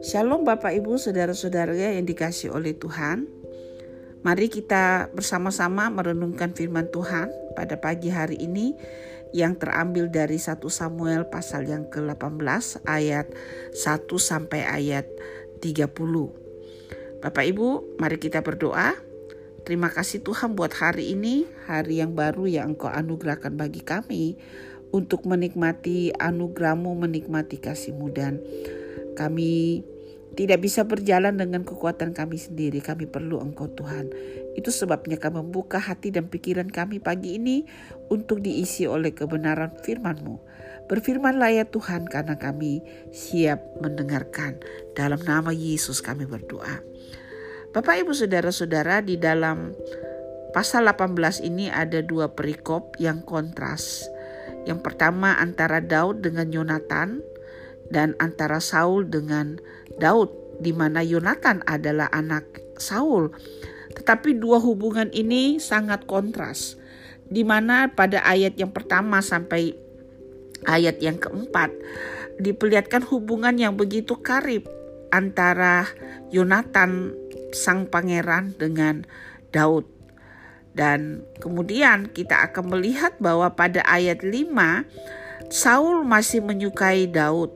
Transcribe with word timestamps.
Shalom 0.00 0.48
Bapak 0.48 0.72
Ibu 0.72 0.96
Saudara-saudara 0.96 1.76
yang 1.76 2.08
dikasih 2.08 2.56
oleh 2.56 2.72
Tuhan 2.72 3.28
Mari 4.24 4.48
kita 4.48 5.12
bersama-sama 5.12 5.92
merenungkan 5.92 6.56
firman 6.56 6.88
Tuhan 6.88 7.28
pada 7.52 7.76
pagi 7.76 8.08
hari 8.08 8.40
ini 8.40 8.72
yang 9.36 9.60
terambil 9.60 10.08
dari 10.08 10.40
1 10.40 10.56
Samuel 10.72 11.28
pasal 11.28 11.68
yang 11.68 11.84
ke-18 11.92 12.80
ayat 12.88 13.28
1 13.76 14.08
sampai 14.16 14.64
ayat 14.64 15.04
30. 15.60 15.84
Bapak 17.20 17.44
Ibu, 17.44 18.00
mari 18.00 18.16
kita 18.16 18.40
berdoa. 18.40 18.96
Terima 19.68 19.92
kasih 19.92 20.24
Tuhan 20.24 20.56
buat 20.56 20.72
hari 20.72 21.12
ini, 21.12 21.44
hari 21.68 22.00
yang 22.00 22.16
baru 22.16 22.48
yang 22.48 22.72
Engkau 22.72 22.88
anugerahkan 22.88 23.52
bagi 23.52 23.84
kami 23.84 24.40
untuk 24.90 25.26
menikmati 25.26 26.10
anugerahmu, 26.18 26.94
menikmati 26.98 27.62
kasihmu 27.62 28.10
dan 28.10 28.42
kami 29.14 29.82
tidak 30.38 30.62
bisa 30.62 30.86
berjalan 30.86 31.34
dengan 31.34 31.66
kekuatan 31.66 32.14
kami 32.14 32.38
sendiri. 32.38 32.78
Kami 32.78 33.10
perlu 33.10 33.42
Engkau 33.42 33.66
Tuhan. 33.74 34.10
Itu 34.54 34.70
sebabnya 34.70 35.18
kami 35.18 35.42
membuka 35.42 35.82
hati 35.82 36.14
dan 36.14 36.30
pikiran 36.30 36.70
kami 36.70 37.02
pagi 37.02 37.38
ini 37.38 37.66
untuk 38.10 38.42
diisi 38.42 38.86
oleh 38.86 39.10
kebenaran 39.10 39.74
firman-Mu. 39.82 40.38
Berfirmanlah 40.86 41.54
ya 41.54 41.64
Tuhan 41.66 42.06
karena 42.06 42.38
kami 42.38 42.82
siap 43.14 43.62
mendengarkan. 43.82 44.58
Dalam 44.94 45.22
nama 45.22 45.50
Yesus 45.54 46.02
kami 46.02 46.26
berdoa. 46.26 46.82
Bapak 47.70 48.02
ibu 48.02 48.10
saudara-saudara 48.10 48.98
di 48.98 49.14
dalam 49.14 49.70
pasal 50.50 50.90
18 50.90 51.46
ini 51.46 51.70
ada 51.70 52.02
dua 52.02 52.34
perikop 52.34 52.98
yang 52.98 53.22
kontras. 53.22 54.02
Yang 54.68 54.80
pertama 54.84 55.36
antara 55.36 55.80
Daud 55.80 56.20
dengan 56.24 56.48
Yonatan 56.52 57.24
dan 57.90 58.14
antara 58.22 58.62
Saul 58.62 59.08
dengan 59.08 59.58
Daud 59.98 60.30
di 60.60 60.76
mana 60.76 61.00
Yonatan 61.00 61.64
adalah 61.64 62.12
anak 62.12 62.44
Saul. 62.76 63.32
Tetapi 63.96 64.38
dua 64.38 64.60
hubungan 64.62 65.08
ini 65.10 65.58
sangat 65.58 66.04
kontras. 66.06 66.78
Di 67.30 67.46
mana 67.46 67.90
pada 67.90 68.22
ayat 68.26 68.58
yang 68.58 68.74
pertama 68.74 69.22
sampai 69.22 69.74
ayat 70.66 71.00
yang 71.00 71.16
keempat 71.16 71.72
diperlihatkan 72.40 73.06
hubungan 73.06 73.54
yang 73.56 73.74
begitu 73.76 74.18
karib 74.20 74.66
antara 75.12 75.86
Yonatan 76.32 77.14
sang 77.52 77.86
pangeran 77.90 78.54
dengan 78.56 79.06
Daud. 79.50 79.99
Dan 80.70 81.26
kemudian 81.42 82.10
kita 82.14 82.46
akan 82.50 82.78
melihat 82.78 83.18
bahwa 83.18 83.50
pada 83.54 83.82
ayat 83.86 84.22
5 84.22 85.50
Saul 85.50 86.06
masih 86.06 86.46
menyukai 86.46 87.10
Daud. 87.10 87.50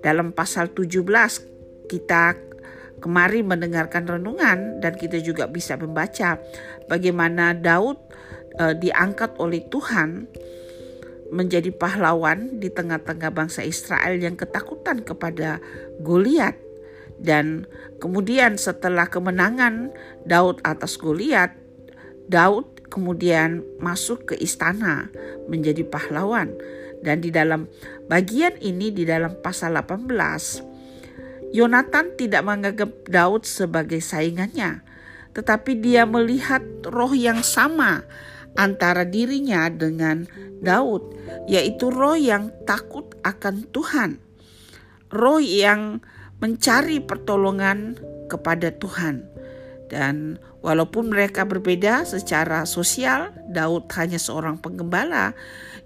Dalam 0.00 0.32
pasal 0.32 0.72
17 0.72 1.04
kita 1.84 2.32
kemari 3.04 3.44
mendengarkan 3.44 4.08
renungan 4.08 4.80
dan 4.80 4.96
kita 4.96 5.20
juga 5.20 5.44
bisa 5.44 5.76
membaca 5.76 6.40
bagaimana 6.88 7.52
Daud 7.52 8.00
e, 8.56 8.72
diangkat 8.80 9.36
oleh 9.36 9.60
Tuhan 9.68 10.24
menjadi 11.28 11.68
pahlawan 11.76 12.56
di 12.56 12.72
tengah-tengah 12.72 13.28
bangsa 13.36 13.60
Israel 13.60 14.16
yang 14.16 14.40
ketakutan 14.40 15.04
kepada 15.04 15.60
Goliat. 16.00 16.56
Dan 17.20 17.68
kemudian 18.00 18.56
setelah 18.56 19.12
kemenangan 19.12 19.92
Daud 20.24 20.64
atas 20.64 20.96
Goliat 20.96 21.63
Daud 22.26 22.88
kemudian 22.88 23.64
masuk 23.80 24.32
ke 24.32 24.34
istana 24.38 25.10
menjadi 25.48 25.84
pahlawan. 25.84 26.52
Dan 27.04 27.20
di 27.20 27.28
dalam 27.28 27.68
bagian 28.08 28.56
ini 28.64 28.88
di 28.88 29.04
dalam 29.04 29.36
pasal 29.44 29.76
18 29.76 30.08
Yonatan 31.52 32.16
tidak 32.16 32.40
menganggap 32.48 32.90
Daud 33.04 33.44
sebagai 33.44 34.00
saingannya 34.00 34.80
tetapi 35.36 35.84
dia 35.84 36.08
melihat 36.08 36.64
roh 36.88 37.12
yang 37.12 37.44
sama 37.44 38.08
antara 38.56 39.04
dirinya 39.04 39.68
dengan 39.68 40.24
Daud 40.64 41.12
yaitu 41.44 41.92
roh 41.92 42.16
yang 42.16 42.48
takut 42.64 43.12
akan 43.20 43.68
Tuhan 43.68 44.24
roh 45.12 45.44
yang 45.44 46.00
mencari 46.42 46.98
pertolongan 46.98 47.96
kepada 48.26 48.74
Tuhan. 48.74 49.24
Dan 49.88 50.42
walaupun 50.64 51.12
mereka 51.12 51.44
berbeda 51.44 52.08
secara 52.08 52.64
sosial, 52.64 53.36
Daud 53.52 53.84
hanya 54.00 54.16
seorang 54.16 54.56
penggembala, 54.56 55.36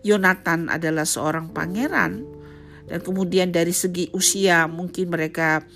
Yonatan 0.07 0.71
adalah 0.71 1.03
seorang 1.03 1.51
pangeran. 1.51 2.23
Dan 2.87 3.03
kemudian 3.03 3.51
dari 3.51 3.75
segi 3.75 4.07
usia 4.15 4.71
mungkin 4.71 5.11
mereka 5.11 5.67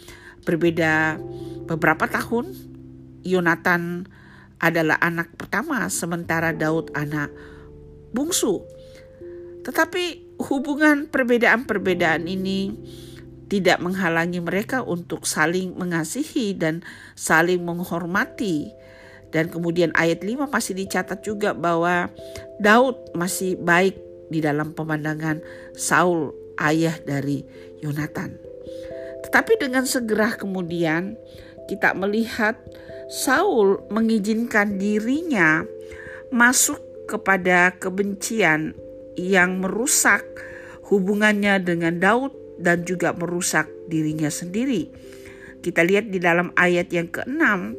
berbeda 0.47 1.19
beberapa 1.67 2.07
tahun. 2.07 2.55
Yonatan 3.27 4.07
adalah 4.63 5.03
anak 5.03 5.35
pertama 5.35 5.91
sementara 5.91 6.55
Daud 6.55 6.95
anak 6.95 7.35
bungsu. 8.15 8.63
Tetapi 9.67 10.39
hubungan 10.47 11.11
perbedaan-perbedaan 11.11 12.31
ini 12.31 12.71
tidak 13.53 13.85
menghalangi 13.85 14.41
mereka 14.41 14.81
untuk 14.81 15.29
saling 15.29 15.77
mengasihi 15.77 16.57
dan 16.57 16.81
saling 17.13 17.61
menghormati. 17.61 18.73
Dan 19.29 19.53
kemudian 19.53 19.93
ayat 19.93 20.25
5 20.25 20.49
masih 20.49 20.73
dicatat 20.73 21.21
juga 21.21 21.53
bahwa 21.53 22.09
Daud 22.57 23.13
masih 23.13 23.61
baik 23.61 24.01
di 24.33 24.41
dalam 24.41 24.73
pemandangan 24.73 25.45
Saul 25.77 26.33
ayah 26.57 26.97
dari 27.05 27.45
Yonatan. 27.85 28.41
Tetapi 29.29 29.61
dengan 29.61 29.85
segera 29.85 30.33
kemudian 30.33 31.21
kita 31.69 31.93
melihat 31.93 32.57
Saul 33.13 33.85
mengizinkan 33.93 34.81
dirinya 34.81 35.61
masuk 36.33 36.81
kepada 37.05 37.77
kebencian 37.77 38.73
yang 39.21 39.61
merusak 39.61 40.25
hubungannya 40.89 41.61
dengan 41.61 42.01
Daud 42.01 42.42
dan 42.61 42.85
juga 42.85 43.17
merusak 43.17 43.69
dirinya 43.89 44.29
sendiri. 44.29 44.89
Kita 45.63 45.87
lihat 45.87 46.11
di 46.11 46.19
dalam 46.19 46.51
ayat 46.59 46.91
yang 46.91 47.09
keenam, 47.09 47.79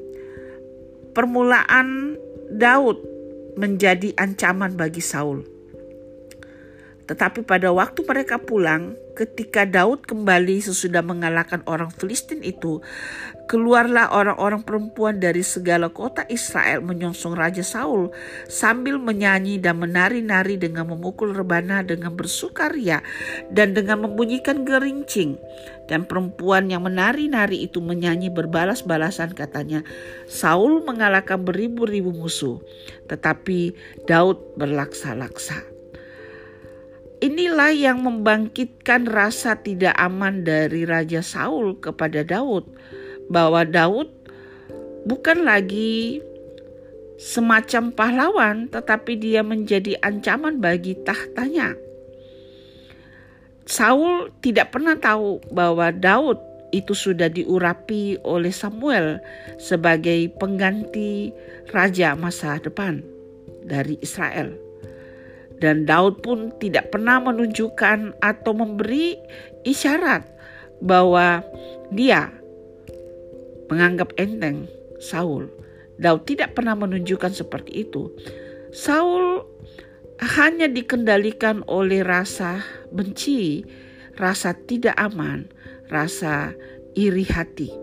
permulaan 1.12 2.16
Daud 2.50 2.98
menjadi 3.60 4.16
ancaman 4.18 4.74
bagi 4.80 5.04
Saul. 5.04 5.53
Tetapi 7.04 7.44
pada 7.44 7.68
waktu 7.76 8.00
mereka 8.08 8.40
pulang, 8.40 8.96
ketika 9.14 9.68
Daud 9.68 10.08
kembali 10.08 10.64
sesudah 10.64 11.04
mengalahkan 11.04 11.60
orang 11.68 11.92
Filistin 11.92 12.40
itu, 12.40 12.80
keluarlah 13.52 14.10
orang-orang 14.16 14.64
perempuan 14.64 15.20
dari 15.20 15.44
segala 15.44 15.92
kota 15.92 16.24
Israel 16.32 16.80
menyongsong 16.80 17.36
Raja 17.36 17.62
Saul 17.62 18.10
sambil 18.48 18.98
menyanyi 18.98 19.60
dan 19.60 19.84
menari-nari 19.84 20.56
dengan 20.56 20.88
memukul 20.90 21.36
rebana 21.36 21.84
dengan 21.84 22.16
bersukaria 22.16 23.04
dan 23.52 23.76
dengan 23.76 24.08
membunyikan 24.08 24.64
gerincing. 24.64 25.36
Dan 25.92 26.08
perempuan 26.08 26.72
yang 26.72 26.88
menari-nari 26.88 27.68
itu 27.68 27.84
menyanyi 27.84 28.32
berbalas-balasan 28.32 29.36
katanya, 29.36 29.84
Saul 30.32 30.80
mengalahkan 30.88 31.44
beribu-ribu 31.44 32.16
musuh, 32.16 32.64
tetapi 33.12 33.76
Daud 34.08 34.56
berlaksa-laksa. 34.56 35.73
Inilah 37.34 37.74
yang 37.74 38.06
membangkitkan 38.06 39.10
rasa 39.10 39.58
tidak 39.58 39.98
aman 39.98 40.46
dari 40.46 40.86
Raja 40.86 41.26
Saul 41.26 41.82
kepada 41.82 42.22
Daud, 42.22 42.70
bahwa 43.26 43.66
Daud 43.66 44.06
bukan 45.10 45.42
lagi 45.42 46.22
semacam 47.18 47.90
pahlawan, 47.90 48.70
tetapi 48.70 49.18
dia 49.18 49.42
menjadi 49.42 49.98
ancaman 50.06 50.62
bagi 50.62 50.94
tahtanya. 51.02 51.74
Saul 53.66 54.30
tidak 54.46 54.70
pernah 54.70 54.94
tahu 54.94 55.42
bahwa 55.50 55.90
Daud 55.90 56.38
itu 56.70 56.94
sudah 56.94 57.34
diurapi 57.34 58.22
oleh 58.22 58.54
Samuel 58.54 59.18
sebagai 59.58 60.30
pengganti 60.38 61.34
raja 61.74 62.14
masa 62.14 62.62
depan 62.62 63.02
dari 63.66 63.98
Israel. 64.06 64.63
Dan 65.64 65.88
Daud 65.88 66.20
pun 66.20 66.52
tidak 66.60 66.92
pernah 66.92 67.24
menunjukkan 67.24 68.20
atau 68.20 68.52
memberi 68.52 69.16
isyarat 69.64 70.28
bahwa 70.84 71.40
dia 71.88 72.28
menganggap 73.72 74.12
enteng 74.20 74.68
Saul. 75.00 75.48
Daud 75.96 76.28
tidak 76.28 76.60
pernah 76.60 76.76
menunjukkan 76.76 77.32
seperti 77.32 77.88
itu. 77.88 78.12
Saul 78.76 79.48
hanya 80.20 80.68
dikendalikan 80.68 81.64
oleh 81.72 82.04
rasa 82.04 82.60
benci, 82.92 83.64
rasa 84.20 84.52
tidak 84.68 85.00
aman, 85.00 85.48
rasa 85.88 86.52
iri 86.92 87.24
hati. 87.24 87.83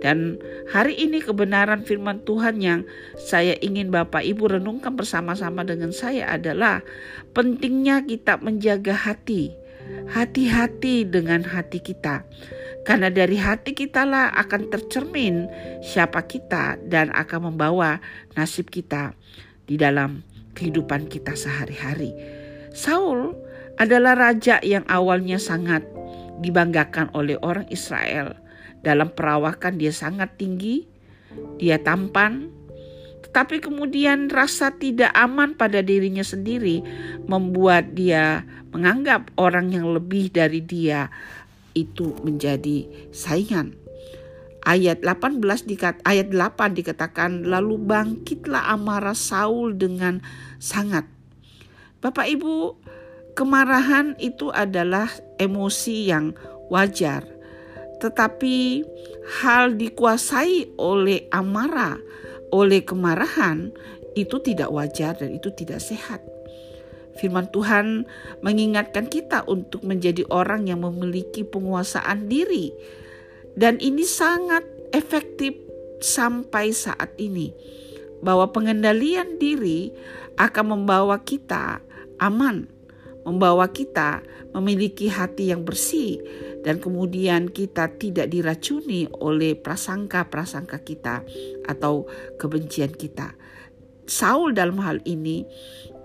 Dan 0.00 0.36
hari 0.68 0.96
ini 0.96 1.24
kebenaran 1.24 1.82
firman 1.82 2.20
Tuhan 2.28 2.60
yang 2.60 2.84
saya 3.16 3.56
ingin 3.64 3.88
Bapak 3.88 4.22
Ibu 4.22 4.60
renungkan 4.60 4.94
bersama-sama 4.94 5.64
dengan 5.64 5.90
saya 5.90 6.36
adalah 6.36 6.84
pentingnya 7.32 8.04
kita 8.04 8.36
menjaga 8.40 8.92
hati. 8.92 9.52
Hati-hati 10.10 11.06
dengan 11.06 11.46
hati 11.46 11.78
kita. 11.78 12.26
Karena 12.82 13.10
dari 13.10 13.38
hati 13.38 13.74
kita 13.74 14.06
lah 14.06 14.30
akan 14.34 14.70
tercermin 14.70 15.46
siapa 15.82 16.22
kita 16.26 16.78
dan 16.86 17.10
akan 17.14 17.50
membawa 17.50 17.98
nasib 18.38 18.70
kita 18.70 19.14
di 19.66 19.74
dalam 19.74 20.22
kehidupan 20.54 21.10
kita 21.10 21.34
sehari-hari. 21.34 22.14
Saul 22.70 23.34
adalah 23.76 24.14
raja 24.14 24.62
yang 24.62 24.86
awalnya 24.86 25.36
sangat 25.36 25.82
dibanggakan 26.40 27.10
oleh 27.12 27.34
orang 27.42 27.66
Israel 27.74 28.45
dalam 28.86 29.10
perawakan 29.10 29.82
dia 29.82 29.90
sangat 29.90 30.38
tinggi, 30.38 30.86
dia 31.58 31.82
tampan, 31.82 32.54
tetapi 33.26 33.58
kemudian 33.58 34.30
rasa 34.30 34.70
tidak 34.78 35.10
aman 35.12 35.58
pada 35.58 35.82
dirinya 35.82 36.22
sendiri 36.22 36.86
membuat 37.26 37.98
dia 37.98 38.46
menganggap 38.70 39.34
orang 39.34 39.74
yang 39.74 39.90
lebih 39.90 40.30
dari 40.30 40.62
dia 40.62 41.10
itu 41.74 42.16
menjadi 42.24 42.86
saingan. 43.12 43.76
Ayat 44.66 45.04
18 45.04 45.42
dikat, 45.68 46.00
ayat 46.02 46.32
8 46.32 46.78
dikatakan 46.80 47.46
lalu 47.46 47.78
bangkitlah 47.78 48.72
amarah 48.72 49.14
Saul 49.14 49.78
dengan 49.78 50.24
sangat. 50.58 51.06
Bapak 52.02 52.26
Ibu, 52.26 52.74
kemarahan 53.36 54.16
itu 54.18 54.48
adalah 54.48 55.12
emosi 55.38 56.08
yang 56.08 56.32
wajar 56.72 57.35
tetapi 58.00 58.84
hal 59.40 59.74
dikuasai 59.74 60.76
oleh 60.76 61.26
amarah, 61.32 61.96
oleh 62.52 62.84
kemarahan, 62.84 63.72
itu 64.16 64.40
tidak 64.40 64.72
wajar 64.72 65.16
dan 65.16 65.36
itu 65.36 65.52
tidak 65.52 65.80
sehat. 65.80 66.24
Firman 67.16 67.48
Tuhan 67.48 68.04
mengingatkan 68.44 69.08
kita 69.08 69.48
untuk 69.48 69.80
menjadi 69.84 70.24
orang 70.28 70.68
yang 70.68 70.84
memiliki 70.84 71.44
penguasaan 71.48 72.28
diri, 72.28 72.72
dan 73.56 73.80
ini 73.80 74.04
sangat 74.04 74.64
efektif 74.92 75.56
sampai 76.04 76.76
saat 76.76 77.16
ini. 77.16 77.56
Bahwa 78.20 78.48
pengendalian 78.52 79.36
diri 79.40 79.92
akan 80.36 80.76
membawa 80.76 81.20
kita 81.24 81.80
aman, 82.20 82.68
membawa 83.26 83.66
kita 83.74 84.22
memiliki 84.54 85.10
hati 85.10 85.50
yang 85.50 85.66
bersih, 85.66 86.22
dan 86.62 86.78
kemudian 86.78 87.50
kita 87.50 87.90
tidak 87.98 88.30
diracuni 88.30 89.10
oleh 89.18 89.58
prasangka-prasangka 89.58 90.78
kita 90.86 91.26
atau 91.66 92.06
kebencian 92.38 92.94
kita. 92.94 93.34
Saul 94.06 94.54
dalam 94.54 94.78
hal 94.78 95.02
ini 95.02 95.42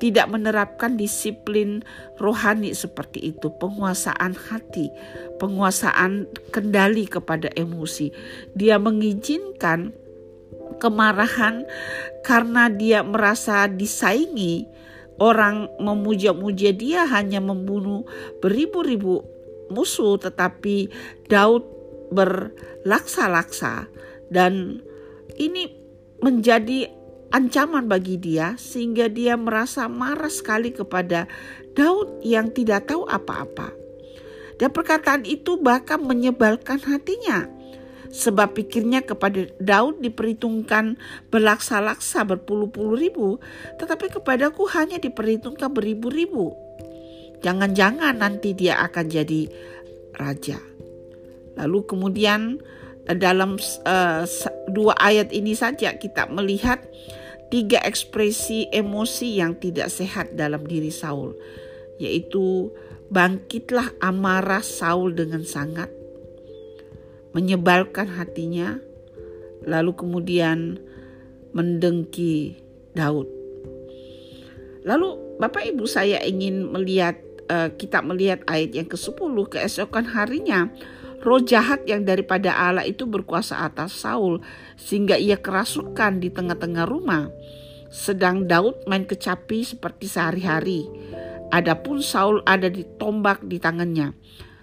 tidak 0.02 0.34
menerapkan 0.34 0.98
disiplin 0.98 1.86
rohani 2.18 2.74
seperti 2.74 3.38
itu, 3.38 3.54
penguasaan 3.62 4.34
hati, 4.34 4.90
penguasaan 5.38 6.26
kendali 6.50 7.06
kepada 7.06 7.54
emosi. 7.54 8.10
Dia 8.58 8.82
mengizinkan 8.82 9.94
kemarahan 10.82 11.70
karena 12.26 12.74
dia 12.74 13.06
merasa 13.06 13.70
disaingi 13.70 14.66
orang 15.22 15.70
memuja-muja 15.78 16.74
dia 16.74 17.06
hanya 17.06 17.38
membunuh 17.38 18.10
beribu-ribu 18.42 19.22
musuh, 19.70 20.18
tetapi 20.18 20.90
Daud 21.30 21.64
berlaksa-laksa, 22.12 23.88
dan 24.34 24.84
ini 25.38 25.72
menjadi 26.20 26.92
ancaman 27.32 27.88
bagi 27.88 28.20
dia, 28.20 28.60
sehingga 28.60 29.08
dia 29.08 29.40
merasa 29.40 29.88
marah 29.88 30.34
sekali 30.34 30.76
kepada 30.76 31.30
Daud 31.78 32.20
yang 32.26 32.52
tidak 32.52 32.92
tahu 32.92 33.08
apa-apa. 33.08 33.72
Dan 34.60 34.70
perkataan 34.76 35.24
itu 35.24 35.56
bahkan 35.58 36.04
menyebalkan 36.04 36.84
hatinya. 36.84 37.48
Sebab 38.12 38.60
pikirnya 38.60 39.08
kepada 39.08 39.48
Daud 39.56 40.04
diperhitungkan 40.04 41.00
berlaksa-laksa 41.32 42.28
berpuluh-puluh 42.28 43.00
ribu, 43.00 43.40
tetapi 43.80 44.12
kepadaku 44.12 44.68
hanya 44.76 45.00
diperhitungkan 45.00 45.72
beribu-ribu. 45.72 46.52
Jangan-jangan 47.40 48.20
nanti 48.20 48.52
dia 48.52 48.84
akan 48.84 49.06
jadi 49.08 49.48
raja. 50.20 50.60
Lalu 51.56 51.88
kemudian 51.88 52.60
eh, 53.08 53.16
dalam 53.16 53.56
uh, 53.88 54.24
dua 54.68 54.94
ayat 55.00 55.32
ini 55.32 55.56
saja 55.56 55.96
kita 55.96 56.28
melihat 56.28 56.84
tiga 57.48 57.80
ekspresi 57.84 58.72
emosi 58.72 59.40
yang 59.40 59.56
tidak 59.60 59.92
sehat 59.92 60.36
dalam 60.36 60.64
diri 60.68 60.92
Saul, 60.92 61.36
yaitu 62.00 62.72
bangkitlah 63.12 63.92
amarah 64.00 64.64
Saul 64.64 65.16
dengan 65.16 65.44
sangat, 65.44 65.92
menyebalkan 67.32 68.12
hatinya, 68.12 68.80
lalu 69.64 69.92
kemudian 69.96 70.80
mendengki 71.56 72.60
Daud. 72.96 73.28
Lalu 74.82 75.38
Bapak 75.38 75.64
Ibu 75.68 75.86
saya 75.86 76.22
ingin 76.26 76.70
melihat 76.70 77.18
uh, 77.50 77.70
kita 77.74 78.02
melihat 78.02 78.42
ayat 78.50 78.72
yang 78.74 78.88
ke-10 78.90 79.34
keesokan 79.52 80.06
harinya 80.10 80.70
roh 81.22 81.42
jahat 81.42 81.86
yang 81.86 82.02
daripada 82.02 82.50
Allah 82.58 82.86
itu 82.86 83.06
berkuasa 83.06 83.62
atas 83.62 83.94
Saul 83.94 84.42
sehingga 84.76 85.22
ia 85.22 85.38
kerasukan 85.38 86.18
di 86.18 86.34
tengah-tengah 86.34 86.86
rumah. 86.90 87.30
Sedang 87.92 88.48
Daud 88.48 88.88
main 88.88 89.04
kecapi 89.04 89.68
seperti 89.68 90.08
sehari-hari. 90.10 90.88
Adapun 91.52 92.00
Saul 92.00 92.40
ada 92.48 92.72
di 92.72 92.88
tombak 92.98 93.44
di 93.44 93.60
tangannya 93.60 94.16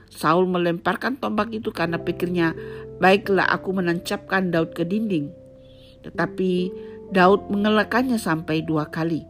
Saul 0.08 0.48
melemparkan 0.48 1.20
tombak 1.20 1.52
itu 1.54 1.70
karena 1.70 2.00
pikirnya 2.00 2.56
baiklah 2.98 3.46
aku 3.46 3.76
menancapkan 3.76 4.50
Daud 4.50 4.74
ke 4.74 4.82
dinding 4.82 5.30
tetapi 6.02 6.72
Daud 7.12 7.48
mengelakannya 7.48 8.20
sampai 8.20 8.64
dua 8.64 8.88
kali 8.88 9.24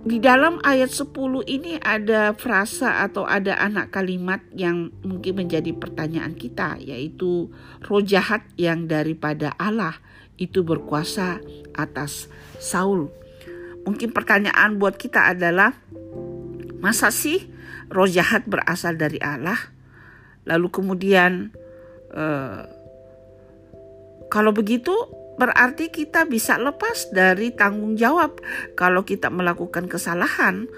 di 0.00 0.16
dalam 0.16 0.64
ayat 0.64 0.88
10 0.88 1.12
ini 1.44 1.76
ada 1.76 2.32
frasa 2.32 3.04
atau 3.04 3.28
ada 3.28 3.60
anak 3.60 3.92
kalimat 3.92 4.40
yang 4.56 4.88
mungkin 5.04 5.44
menjadi 5.44 5.76
pertanyaan 5.76 6.32
kita 6.32 6.80
yaitu 6.80 7.52
roh 7.84 8.00
jahat 8.00 8.40
yang 8.56 8.88
daripada 8.88 9.52
Allah 9.60 10.00
itu 10.40 10.64
berkuasa 10.64 11.44
atas 11.76 12.32
Saul. 12.56 13.12
Mungkin 13.84 14.16
pertanyaan 14.16 14.80
buat 14.80 14.96
kita 14.96 15.36
adalah 15.36 15.76
masa 16.80 17.12
sih 17.12 17.48
roh 17.92 18.08
jahat 18.08 18.48
berasal 18.48 18.96
dari 18.96 19.20
Allah? 19.20 19.58
Lalu 20.48 20.68
kemudian 20.72 21.52
uh, 22.16 22.64
kalau 24.32 24.50
begitu 24.56 24.92
berarti 25.40 25.88
kita 25.88 26.28
bisa 26.28 26.60
lepas 26.60 27.08
dari 27.12 27.52
tanggung 27.56 27.96
jawab 27.96 28.40
kalau 28.76 29.04
kita 29.08 29.32
melakukan 29.32 29.88
kesalahan 29.88 30.68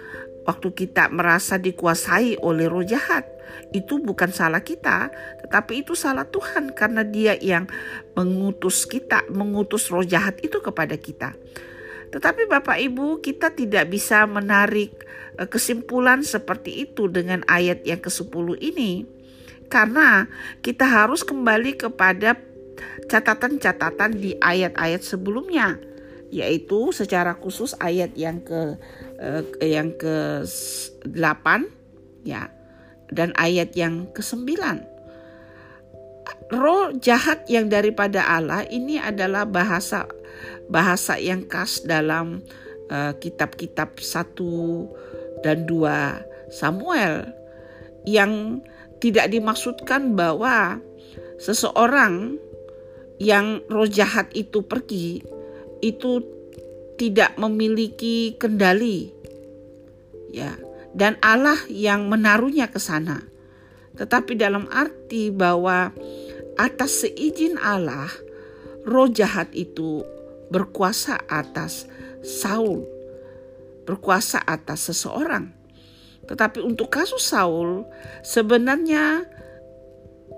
waktu 0.47 0.69
kita 0.75 1.11
merasa 1.11 1.59
dikuasai 1.59 2.39
oleh 2.43 2.67
roh 2.67 2.83
jahat. 2.83 3.27
Itu 3.71 4.01
bukan 4.01 4.33
salah 4.33 4.65
kita, 4.65 5.13
tetapi 5.45 5.85
itu 5.85 5.93
salah 5.93 6.25
Tuhan 6.25 6.73
karena 6.73 7.05
Dia 7.05 7.37
yang 7.37 7.69
mengutus 8.17 8.89
kita, 8.89 9.29
mengutus 9.29 9.93
roh 9.93 10.05
jahat 10.05 10.41
itu 10.41 10.59
kepada 10.65 10.97
kita. 10.97 11.37
Tetapi 12.13 12.49
Bapak 12.49 12.77
Ibu, 12.81 13.25
kita 13.25 13.53
tidak 13.53 13.89
bisa 13.89 14.25
menarik 14.29 14.93
eh, 15.01 15.22
kesimpulan 15.49 16.27
seperti 16.27 16.87
itu 16.89 17.09
dengan 17.09 17.47
ayat 17.47 17.87
yang 17.87 18.03
ke-10 18.03 18.59
ini. 18.61 19.07
Karena 19.73 20.29
kita 20.61 20.85
harus 20.85 21.25
kembali 21.25 21.81
kepada 21.81 22.37
catatan-catatan 23.09 24.13
di 24.19 24.37
ayat-ayat 24.41 25.01
sebelumnya 25.01 25.81
yaitu 26.33 26.97
secara 26.97 27.37
khusus 27.37 27.77
ayat 27.77 28.17
yang 28.17 28.41
ke 28.41 28.81
eh, 29.21 29.45
yang 29.69 29.93
ke 29.93 30.41
8 31.05 31.13
ya 32.25 32.49
dan 33.13 33.37
ayat 33.37 33.77
yang 33.77 34.09
ke-9 34.17 34.49
roh 36.57 36.97
jahat 36.97 37.45
yang 37.53 37.69
daripada 37.69 38.25
Allah 38.25 38.65
ini 38.73 38.97
adalah 38.97 39.45
bahasa 39.45 40.09
bahasa 40.73 41.21
yang 41.21 41.45
khas 41.45 41.85
dalam 41.85 42.41
uh, 42.89 43.13
kitab-kitab 43.21 44.01
satu 44.01 44.89
dan 45.43 45.67
dua 45.67 46.23
Samuel 46.49 47.31
yang 48.07 48.63
tidak 48.99 49.31
dimaksudkan 49.31 50.15
bahwa 50.15 50.79
seseorang 51.39 52.39
yang 53.19 53.63
roh 53.71 53.87
jahat 53.87 54.31
itu 54.35 54.63
pergi 54.63 55.23
itu 55.83 56.23
tidak 56.99 57.35
memiliki 57.39 58.39
kendali. 58.39 59.11
Ya 60.33 60.55
dan 60.93 61.17
Allah 61.25 61.57
yang 61.69 62.09
menaruhnya 62.09 62.69
ke 62.69 62.77
sana. 62.77 63.25
Tetapi 63.97 64.37
dalam 64.37 64.69
arti 64.73 65.29
bahwa 65.29 65.93
atas 66.57 67.05
seizin 67.05 67.61
Allah, 67.61 68.09
roh 68.85 69.09
jahat 69.09 69.53
itu 69.53 70.05
berkuasa 70.53 71.21
atas 71.29 71.89
Saul, 72.25 72.85
berkuasa 73.85 74.43
atas 74.43 74.93
seseorang. 74.93 75.53
Tetapi 76.27 76.63
untuk 76.63 76.91
kasus 76.91 77.27
Saul, 77.27 77.83
sebenarnya 78.23 79.27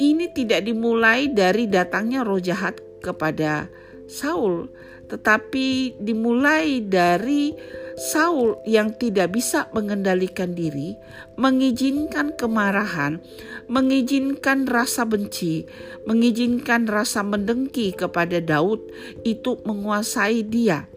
ini 0.00 0.32
tidak 0.32 0.64
dimulai 0.64 1.30
dari 1.30 1.68
datangnya 1.68 2.24
roh 2.24 2.40
jahat 2.40 2.80
kepada 3.04 3.68
Saul, 4.08 4.72
tetapi 5.06 6.00
dimulai 6.00 6.80
dari 6.80 7.52
Saul 7.94 8.58
yang 8.66 8.90
tidak 8.98 9.38
bisa 9.38 9.70
mengendalikan 9.70 10.50
diri, 10.50 10.98
mengizinkan 11.38 12.34
kemarahan, 12.34 13.22
mengizinkan 13.70 14.66
rasa 14.66 15.06
benci, 15.06 15.62
mengizinkan 16.02 16.90
rasa 16.90 17.22
mendengki 17.22 17.94
kepada 17.94 18.42
Daud 18.42 18.82
itu 19.22 19.62
menguasai 19.62 20.42
dia. 20.42 20.90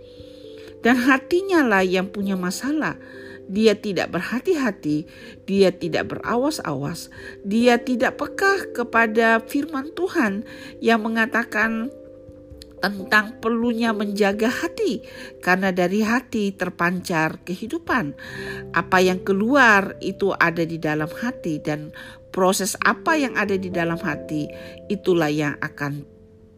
Dan 0.86 0.98
hatinya 1.04 1.66
lah 1.66 1.84
yang 1.84 2.10
punya 2.14 2.38
masalah. 2.38 2.98
Dia 3.48 3.80
tidak 3.80 4.12
berhati-hati, 4.12 5.08
dia 5.48 5.72
tidak 5.72 6.12
berawas-awas, 6.12 7.08
dia 7.48 7.80
tidak 7.80 8.20
peka 8.20 8.76
kepada 8.76 9.40
firman 9.40 9.88
Tuhan 9.96 10.44
yang 10.84 11.00
mengatakan 11.00 11.88
tentang 12.84 13.40
perlunya 13.42 13.96
menjaga 13.96 14.52
hati, 14.52 15.02
karena 15.42 15.72
dari 15.74 16.04
hati 16.04 16.54
terpancar 16.54 17.42
kehidupan. 17.48 18.14
Apa 18.76 19.00
yang 19.02 19.24
keluar 19.24 19.98
itu 20.04 20.36
ada 20.36 20.62
di 20.68 20.78
dalam 20.78 21.10
hati, 21.10 21.64
dan 21.64 21.96
proses 22.36 22.78
apa 22.86 23.18
yang 23.18 23.34
ada 23.40 23.58
di 23.58 23.72
dalam 23.72 23.98
hati 23.98 24.46
itulah 24.92 25.32
yang 25.32 25.58
akan 25.64 26.06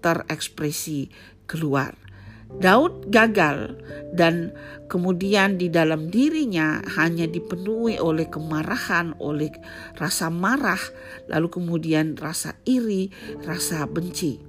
terekspresi 0.01 1.07
keluar. 1.47 2.08
Daud 2.49 3.13
gagal, 3.13 3.77
dan 4.17 4.57
kemudian 4.89 5.61
di 5.61 5.69
dalam 5.69 6.09
dirinya 6.09 6.81
hanya 6.97 7.29
dipenuhi 7.29 8.01
oleh 8.01 8.25
kemarahan, 8.25 9.13
oleh 9.21 9.53
rasa 10.01 10.33
marah, 10.33 10.81
lalu 11.29 11.47
kemudian 11.53 12.17
rasa 12.17 12.57
iri, 12.65 13.13
rasa 13.45 13.85
benci. 13.85 14.41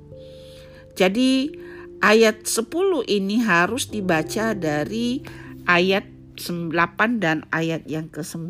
Jadi 0.96 1.52
ayat 2.00 2.48
10 2.48 3.04
ini 3.04 3.44
harus 3.44 3.92
dibaca 3.92 4.56
dari 4.56 5.20
ayat 5.68 6.08
8 6.40 6.72
dan 7.20 7.44
ayat 7.52 7.84
yang 7.84 8.08
ke-9. 8.08 8.48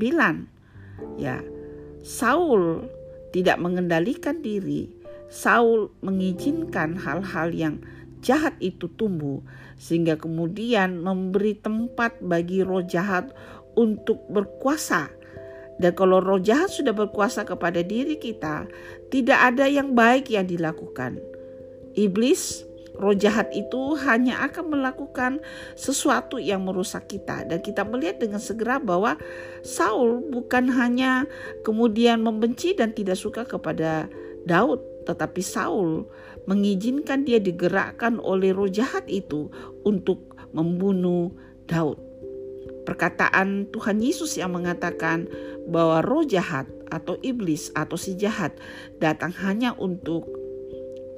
Ya. 1.19 1.43
Saul 2.01 2.87
tidak 3.35 3.59
mengendalikan 3.59 4.41
diri. 4.41 4.89
Saul 5.31 5.95
mengizinkan 6.03 6.99
hal-hal 6.99 7.55
yang 7.55 7.83
jahat 8.21 8.57
itu 8.61 8.89
tumbuh 8.95 9.41
sehingga 9.81 10.17
kemudian 10.21 11.01
memberi 11.01 11.57
tempat 11.57 12.21
bagi 12.21 12.61
roh 12.61 12.85
jahat 12.85 13.33
untuk 13.75 14.23
berkuasa. 14.29 15.09
Dan 15.81 15.97
kalau 15.97 16.21
roh 16.21 16.37
jahat 16.37 16.69
sudah 16.69 16.93
berkuasa 16.93 17.49
kepada 17.49 17.81
diri 17.81 18.21
kita, 18.21 18.69
tidak 19.09 19.39
ada 19.41 19.65
yang 19.65 19.97
baik 19.97 20.29
yang 20.29 20.45
dilakukan. 20.45 21.17
Iblis, 21.97 22.69
roh 23.01 23.17
jahat 23.17 23.49
itu 23.57 23.97
hanya 24.05 24.45
akan 24.45 24.77
melakukan 24.77 25.41
sesuatu 25.81 26.37
yang 26.37 26.69
merusak 26.69 27.09
kita 27.09 27.49
dan 27.49 27.65
kita 27.65 27.89
melihat 27.89 28.21
dengan 28.21 28.39
segera 28.39 28.77
bahwa 28.77 29.17
Saul 29.65 30.21
bukan 30.29 30.69
hanya 30.69 31.25
kemudian 31.65 32.21
membenci 32.21 32.77
dan 32.77 32.93
tidak 32.93 33.17
suka 33.17 33.49
kepada 33.49 34.13
Daud, 34.45 34.85
tetapi 35.09 35.41
Saul 35.41 36.05
mengizinkan 36.51 37.23
dia 37.23 37.39
digerakkan 37.39 38.19
oleh 38.19 38.51
roh 38.51 38.67
jahat 38.67 39.07
itu 39.07 39.47
untuk 39.87 40.35
membunuh 40.51 41.31
Daud. 41.71 42.03
Perkataan 42.83 43.71
Tuhan 43.71 44.03
Yesus 44.03 44.35
yang 44.35 44.59
mengatakan 44.59 45.31
bahwa 45.71 46.03
roh 46.03 46.27
jahat 46.27 46.67
atau 46.91 47.15
iblis 47.23 47.71
atau 47.79 47.95
si 47.95 48.19
jahat 48.19 48.51
datang 48.99 49.31
hanya 49.47 49.79
untuk 49.79 50.27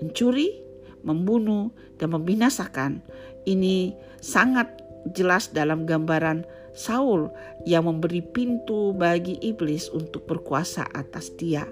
mencuri, 0.05 0.61
membunuh, 1.01 1.73
dan 1.97 2.13
membinasakan. 2.13 3.01
Ini 3.49 3.97
sangat 4.21 4.69
jelas 5.17 5.49
dalam 5.57 5.89
gambaran 5.89 6.45
Saul 6.77 7.33
yang 7.65 7.89
memberi 7.89 8.21
pintu 8.21 8.93
bagi 8.93 9.41
iblis 9.41 9.89
untuk 9.89 10.29
berkuasa 10.29 10.85
atas 10.93 11.33
dia. 11.41 11.65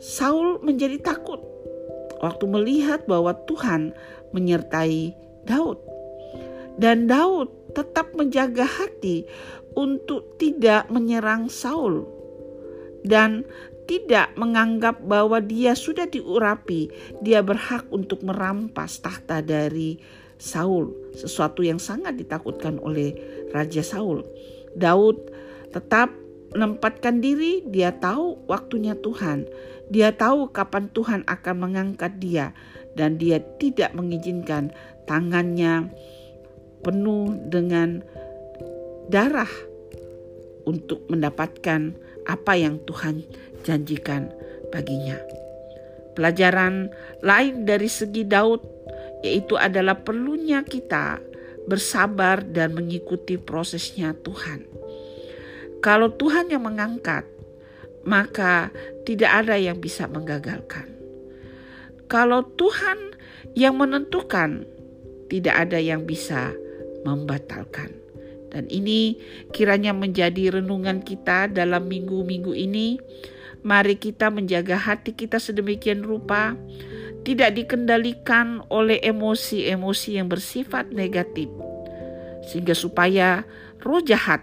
Saul 0.00 0.64
menjadi 0.64 0.96
takut 0.96 1.49
waktu 2.20 2.44
melihat 2.48 3.04
bahwa 3.08 3.36
Tuhan 3.48 3.92
menyertai 4.32 5.16
Daud. 5.48 5.80
Dan 6.80 7.10
Daud 7.10 7.50
tetap 7.76 8.16
menjaga 8.16 8.64
hati 8.64 9.28
untuk 9.76 10.36
tidak 10.40 10.88
menyerang 10.88 11.52
Saul 11.52 12.08
dan 13.04 13.44
tidak 13.88 14.30
menganggap 14.38 15.02
bahwa 15.02 15.42
dia 15.42 15.74
sudah 15.74 16.06
diurapi, 16.06 16.94
dia 17.26 17.42
berhak 17.42 17.90
untuk 17.90 18.22
merampas 18.22 19.02
tahta 19.02 19.42
dari 19.42 19.98
Saul, 20.38 20.94
sesuatu 21.18 21.66
yang 21.66 21.82
sangat 21.82 22.16
ditakutkan 22.16 22.78
oleh 22.78 23.12
Raja 23.50 23.82
Saul. 23.82 24.22
Daud 24.78 25.18
tetap 25.74 26.14
menempatkan 26.54 27.18
diri, 27.18 27.66
dia 27.66 27.90
tahu 27.90 28.46
waktunya 28.46 28.94
Tuhan, 28.94 29.46
dia 29.90 30.14
tahu 30.14 30.54
kapan 30.54 30.86
Tuhan 30.94 31.20
akan 31.26 31.56
mengangkat 31.58 32.22
dia, 32.22 32.54
dan 32.94 33.18
dia 33.18 33.42
tidak 33.58 33.90
mengizinkan 33.92 34.70
tangannya 35.10 35.90
penuh 36.80 37.34
dengan 37.50 38.00
darah 39.10 39.50
untuk 40.64 41.04
mendapatkan 41.10 41.92
apa 42.30 42.52
yang 42.54 42.78
Tuhan 42.86 43.26
janjikan 43.66 44.30
baginya. 44.70 45.18
Pelajaran 46.14 46.90
lain 47.22 47.66
dari 47.66 47.90
segi 47.90 48.22
Daud 48.22 48.62
yaitu 49.20 49.58
adalah 49.58 50.00
perlunya 50.00 50.64
kita 50.64 51.20
bersabar 51.68 52.40
dan 52.40 52.72
mengikuti 52.72 53.36
prosesnya 53.36 54.16
Tuhan. 54.16 54.64
Kalau 55.84 56.12
Tuhan 56.12 56.52
yang 56.52 56.64
mengangkat, 56.64 57.24
maka 58.04 58.72
tidak 59.10 59.42
ada 59.42 59.58
yang 59.58 59.82
bisa 59.82 60.06
menggagalkan. 60.06 60.86
Kalau 62.06 62.46
Tuhan 62.54 63.18
yang 63.58 63.74
menentukan, 63.74 64.62
tidak 65.26 65.66
ada 65.66 65.82
yang 65.82 66.06
bisa 66.06 66.54
membatalkan. 67.02 67.90
Dan 68.54 68.70
ini 68.70 69.18
kiranya 69.50 69.90
menjadi 69.94 70.58
renungan 70.58 71.02
kita 71.02 71.50
dalam 71.50 71.86
minggu-minggu 71.86 72.54
ini 72.54 72.98
Mari 73.60 74.00
kita 74.00 74.32
menjaga 74.32 74.80
hati 74.80 75.12
kita 75.12 75.36
sedemikian 75.36 76.00
rupa, 76.00 76.56
tidak 77.28 77.52
dikendalikan 77.52 78.64
oleh 78.72 78.96
emosi-emosi 79.04 80.16
yang 80.16 80.32
bersifat 80.32 80.88
negatif, 80.96 81.52
sehingga 82.48 82.72
supaya 82.72 83.44
roh 83.84 84.00
jahat 84.00 84.40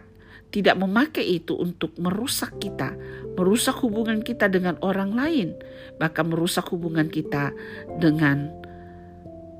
tidak 0.47 0.79
memakai 0.79 1.43
itu 1.43 1.53
untuk 1.59 1.91
merusak 1.99 2.55
kita, 2.63 2.95
merusak 3.35 3.75
hubungan 3.83 4.23
kita 4.23 4.47
dengan 4.47 4.79
orang 4.79 5.11
lain, 5.11 5.53
bahkan 5.99 6.31
merusak 6.31 6.71
hubungan 6.71 7.11
kita 7.11 7.51
dengan 7.99 8.47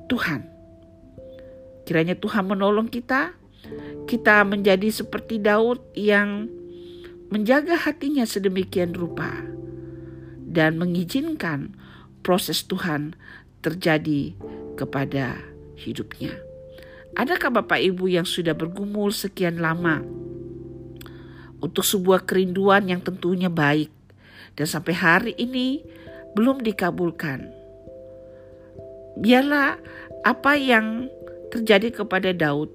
Tuhan. 0.08 0.48
Kiranya 1.84 2.16
Tuhan 2.16 2.48
menolong 2.48 2.88
kita, 2.88 3.36
kita 4.08 4.44
menjadi 4.48 4.88
seperti 4.88 5.40
Daud 5.40 5.84
yang 5.92 6.48
menjaga 7.28 7.76
hatinya 7.76 8.24
sedemikian 8.24 8.96
rupa 8.96 9.44
dan 10.48 10.80
mengizinkan 10.80 11.76
proses 12.24 12.64
Tuhan 12.64 13.12
terjadi 13.60 14.32
kepada 14.80 15.36
hidupnya. 15.76 16.32
Adakah 17.16 17.60
Bapak 17.60 17.80
Ibu 17.82 18.08
yang 18.08 18.24
sudah 18.24 18.56
bergumul 18.56 19.12
sekian 19.12 19.60
lama 19.60 20.00
untuk 21.58 21.82
sebuah 21.82 22.24
kerinduan 22.24 22.86
yang 22.86 23.02
tentunya 23.02 23.50
baik 23.50 23.90
dan 24.54 24.66
sampai 24.66 24.94
hari 24.94 25.32
ini 25.38 25.82
belum 26.34 26.62
dikabulkan? 26.62 27.50
Biarlah 29.18 29.78
apa 30.22 30.54
yang 30.54 31.10
terjadi 31.50 32.02
kepada 32.02 32.30
Daud 32.30 32.70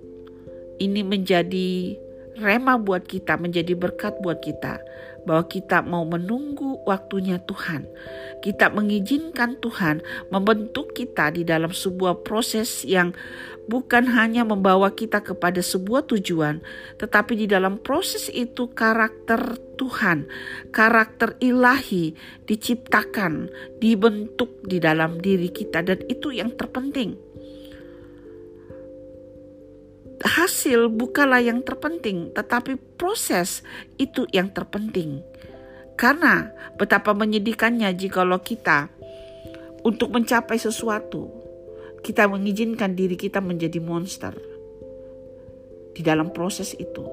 ini 0.82 1.06
menjadi 1.06 1.96
rema 2.38 2.82
buat 2.82 3.06
kita, 3.06 3.38
menjadi 3.38 3.78
berkat 3.78 4.18
buat 4.22 4.42
kita. 4.42 4.82
Bahwa 5.24 5.48
kita 5.48 5.80
mau 5.88 6.04
menunggu 6.04 6.84
waktunya 6.84 7.40
Tuhan. 7.48 7.88
Kita 8.44 8.68
mengizinkan 8.76 9.56
Tuhan 9.64 10.04
membentuk 10.28 10.92
kita 10.92 11.32
di 11.32 11.48
dalam 11.48 11.72
sebuah 11.72 12.28
proses 12.28 12.84
yang 12.84 13.16
bukan 13.68 14.12
hanya 14.12 14.44
membawa 14.44 14.92
kita 14.92 15.24
kepada 15.24 15.64
sebuah 15.64 16.08
tujuan, 16.12 16.60
tetapi 17.00 17.40
di 17.40 17.48
dalam 17.48 17.80
proses 17.80 18.28
itu 18.32 18.72
karakter 18.72 19.56
Tuhan, 19.80 20.28
karakter 20.76 21.40
ilahi 21.40 22.16
diciptakan, 22.48 23.48
dibentuk 23.80 24.64
di 24.68 24.84
dalam 24.84 25.20
diri 25.20 25.50
kita 25.50 25.84
dan 25.84 26.04
itu 26.12 26.36
yang 26.36 26.52
terpenting. 26.56 27.16
Hasil 30.24 30.88
bukanlah 30.88 31.44
yang 31.44 31.60
terpenting, 31.68 32.32
tetapi 32.32 32.80
proses 32.96 33.60
itu 34.00 34.24
yang 34.32 34.56
terpenting. 34.56 35.20
Karena 36.00 36.48
betapa 36.80 37.12
menyedihkannya 37.12 37.92
jikalau 38.00 38.40
kita 38.40 38.88
untuk 39.84 40.16
mencapai 40.16 40.56
sesuatu, 40.56 41.43
kita 42.04 42.28
mengizinkan 42.28 43.00
diri 43.00 43.16
kita 43.16 43.40
menjadi 43.40 43.80
monster 43.80 44.36
di 45.96 46.04
dalam 46.04 46.36
proses 46.36 46.76
itu. 46.76 47.08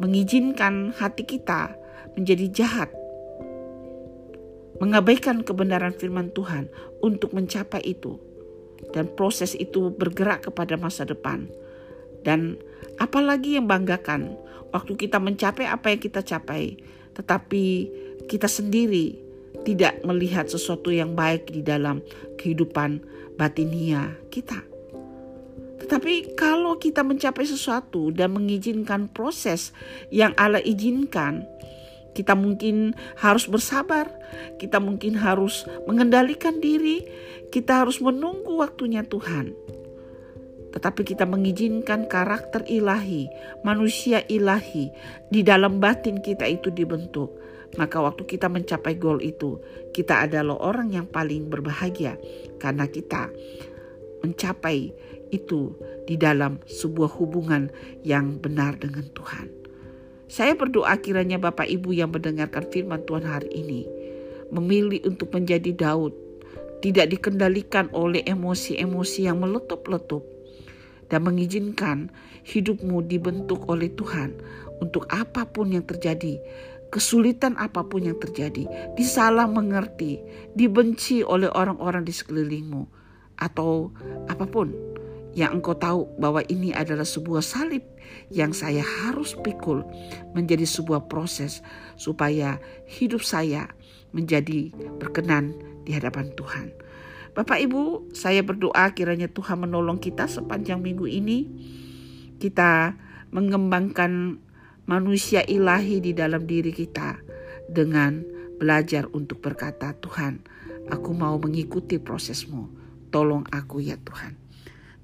Mengizinkan 0.00 0.96
hati 0.96 1.28
kita 1.28 1.76
menjadi 2.16 2.48
jahat. 2.48 2.90
Mengabaikan 4.80 5.44
kebenaran 5.44 5.92
firman 5.94 6.32
Tuhan 6.32 6.72
untuk 7.04 7.36
mencapai 7.36 7.84
itu. 7.84 8.16
Dan 8.90 9.12
proses 9.14 9.54
itu 9.54 9.92
bergerak 9.94 10.48
kepada 10.50 10.74
masa 10.80 11.06
depan. 11.06 11.46
Dan 12.24 12.58
apalagi 12.98 13.60
yang 13.60 13.68
banggakan 13.68 14.34
waktu 14.74 14.96
kita 14.96 15.20
mencapai 15.20 15.68
apa 15.68 15.92
yang 15.92 16.00
kita 16.00 16.24
capai. 16.24 16.80
Tetapi 17.12 17.66
kita 18.26 18.48
sendiri 18.48 19.20
tidak 19.62 20.02
melihat 20.02 20.48
sesuatu 20.48 20.90
yang 20.90 21.14
baik 21.14 21.52
di 21.52 21.62
dalam 21.62 22.02
kehidupan 22.40 23.04
batinia 23.42 24.14
kita. 24.30 24.62
Tetapi 25.82 26.38
kalau 26.38 26.78
kita 26.78 27.02
mencapai 27.02 27.42
sesuatu 27.42 28.14
dan 28.14 28.38
mengizinkan 28.38 29.10
proses 29.10 29.74
yang 30.14 30.30
Allah 30.38 30.62
izinkan, 30.62 31.42
kita 32.14 32.38
mungkin 32.38 32.94
harus 33.18 33.50
bersabar, 33.50 34.06
kita 34.62 34.78
mungkin 34.78 35.18
harus 35.18 35.66
mengendalikan 35.90 36.62
diri, 36.62 37.02
kita 37.50 37.82
harus 37.82 37.98
menunggu 37.98 38.62
waktunya 38.62 39.02
Tuhan. 39.02 39.50
Tetapi 40.72 41.02
kita 41.02 41.26
mengizinkan 41.26 42.06
karakter 42.06 42.62
ilahi, 42.70 43.26
manusia 43.66 44.22
ilahi 44.30 44.88
di 45.28 45.42
dalam 45.42 45.82
batin 45.82 46.22
kita 46.22 46.46
itu 46.46 46.70
dibentuk 46.70 47.41
maka 47.80 48.04
waktu 48.04 48.28
kita 48.28 48.52
mencapai 48.52 49.00
goal 49.00 49.24
itu, 49.24 49.56
kita 49.96 50.28
adalah 50.28 50.60
orang 50.60 50.92
yang 50.92 51.08
paling 51.08 51.48
berbahagia. 51.48 52.20
Karena 52.60 52.84
kita 52.84 53.32
mencapai 54.20 54.92
itu 55.32 55.72
di 56.04 56.20
dalam 56.20 56.60
sebuah 56.68 57.08
hubungan 57.16 57.72
yang 58.04 58.36
benar 58.36 58.76
dengan 58.76 59.08
Tuhan. 59.16 59.48
Saya 60.28 60.56
berdoa 60.56 60.96
kiranya 61.00 61.40
Bapak 61.40 61.68
Ibu 61.68 61.96
yang 61.96 62.12
mendengarkan 62.12 62.68
firman 62.68 63.04
Tuhan 63.08 63.24
hari 63.24 63.52
ini 63.52 63.82
memilih 64.52 65.08
untuk 65.08 65.32
menjadi 65.32 65.72
Daud, 65.72 66.12
tidak 66.84 67.08
dikendalikan 67.08 67.88
oleh 67.96 68.20
emosi-emosi 68.28 69.26
yang 69.26 69.40
meletup-letup. 69.40 70.28
Dan 71.12 71.28
mengizinkan 71.28 72.08
hidupmu 72.48 73.04
dibentuk 73.04 73.68
oleh 73.68 73.92
Tuhan 73.92 74.32
untuk 74.80 75.04
apa 75.12 75.44
pun 75.44 75.68
yang 75.68 75.84
terjadi 75.84 76.40
kesulitan 76.92 77.56
apa 77.56 77.88
pun 77.88 78.04
yang 78.04 78.20
terjadi, 78.20 78.68
disalah 78.92 79.48
mengerti, 79.48 80.20
dibenci 80.52 81.24
oleh 81.24 81.48
orang-orang 81.48 82.04
di 82.04 82.12
sekelilingmu, 82.12 82.84
atau 83.40 83.88
apa 84.28 84.44
pun 84.44 84.76
yang 85.32 85.58
engkau 85.58 85.72
tahu 85.72 86.04
bahwa 86.20 86.44
ini 86.52 86.76
adalah 86.76 87.08
sebuah 87.08 87.40
salib 87.40 87.80
yang 88.28 88.52
saya 88.52 88.84
harus 88.84 89.32
pikul 89.40 89.80
menjadi 90.36 90.68
sebuah 90.68 91.08
proses 91.08 91.64
supaya 91.96 92.60
hidup 92.84 93.24
saya 93.24 93.72
menjadi 94.12 94.68
berkenan 95.00 95.56
di 95.88 95.96
hadapan 95.96 96.28
Tuhan. 96.36 96.76
Bapak 97.32 97.64
Ibu, 97.64 98.12
saya 98.12 98.44
berdoa 98.44 98.92
kiranya 98.92 99.24
Tuhan 99.32 99.64
menolong 99.64 99.96
kita 99.96 100.28
sepanjang 100.28 100.84
minggu 100.84 101.08
ini. 101.08 101.48
Kita 102.36 102.92
mengembangkan 103.32 104.36
manusia 104.92 105.40
ilahi 105.48 106.04
di 106.04 106.12
dalam 106.12 106.44
diri 106.44 106.68
kita 106.68 107.16
dengan 107.64 108.20
belajar 108.60 109.08
untuk 109.16 109.40
berkata, 109.40 109.96
Tuhan, 110.04 110.44
aku 110.92 111.16
mau 111.16 111.40
mengikuti 111.40 111.96
prosesmu. 111.96 112.68
Tolong 113.08 113.48
aku 113.48 113.80
ya 113.80 113.96
Tuhan. 113.96 114.36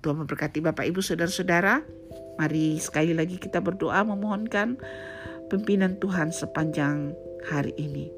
Tuhan 0.04 0.16
memberkati 0.20 0.60
Bapak 0.60 0.84
Ibu 0.84 1.00
Saudara-saudara. 1.00 1.80
Mari 2.36 2.76
sekali 2.76 3.16
lagi 3.16 3.40
kita 3.40 3.64
berdoa 3.64 4.04
memohonkan 4.04 4.76
pimpinan 5.48 5.96
Tuhan 5.96 6.36
sepanjang 6.36 7.16
hari 7.48 7.72
ini. 7.80 8.12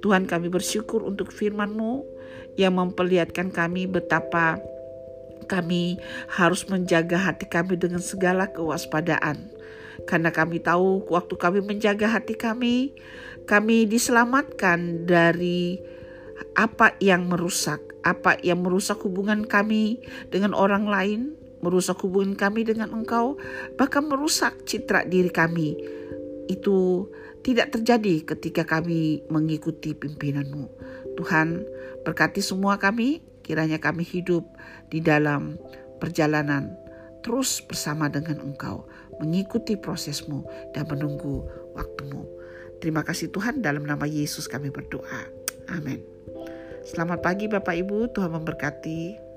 Tuhan 0.00 0.24
kami 0.24 0.48
bersyukur 0.48 1.04
untuk 1.04 1.28
firman-Mu 1.28 2.00
yang 2.56 2.80
memperlihatkan 2.80 3.52
kami 3.52 3.84
betapa 3.84 4.56
kami 5.44 6.00
harus 6.32 6.64
menjaga 6.72 7.20
hati 7.20 7.44
kami 7.44 7.76
dengan 7.76 8.00
segala 8.00 8.48
kewaspadaan 8.48 9.59
karena 10.06 10.30
kami 10.30 10.62
tahu 10.62 11.04
waktu 11.08 11.34
kami 11.36 11.60
menjaga 11.64 12.06
hati 12.08 12.36
kami, 12.36 12.94
kami 13.44 13.88
diselamatkan 13.88 15.04
dari 15.08 15.80
apa 16.56 16.96
yang 17.02 17.28
merusak, 17.28 17.80
apa 18.06 18.38
yang 18.40 18.64
merusak 18.64 19.00
hubungan 19.04 19.44
kami 19.44 20.00
dengan 20.32 20.56
orang 20.56 20.88
lain, 20.88 21.20
merusak 21.60 22.00
hubungan 22.00 22.36
kami 22.36 22.64
dengan 22.64 22.90
Engkau, 22.92 23.36
bahkan 23.76 24.06
merusak 24.08 24.64
citra 24.64 25.04
diri 25.06 25.28
kami. 25.28 25.76
Itu 26.48 27.08
tidak 27.40 27.76
terjadi 27.76 28.24
ketika 28.36 28.66
kami 28.66 29.24
mengikuti 29.32 29.96
pimpinanmu. 29.96 30.66
Tuhan 31.16 31.64
berkati 32.04 32.40
semua 32.40 32.80
kami, 32.80 33.20
kiranya 33.44 33.80
kami 33.80 34.04
hidup 34.04 34.44
di 34.88 35.00
dalam 35.00 35.56
perjalanan 36.00 36.72
terus 37.20 37.60
bersama 37.60 38.08
dengan 38.08 38.40
Engkau, 38.40 38.88
mengikuti 39.20 39.76
prosesmu 39.76 40.42
dan 40.72 40.88
menunggu 40.88 41.44
waktumu. 41.76 42.24
Terima 42.80 43.04
kasih 43.04 43.28
Tuhan, 43.28 43.60
dalam 43.60 43.84
nama 43.84 44.08
Yesus 44.08 44.48
kami 44.48 44.72
berdoa. 44.72 45.28
Amin. 45.68 46.00
Selamat 46.80 47.20
pagi 47.20 47.44
Bapak 47.46 47.76
Ibu, 47.76 48.10
Tuhan 48.16 48.32
memberkati. 48.32 49.29